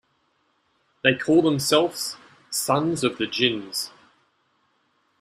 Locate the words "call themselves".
1.13-2.17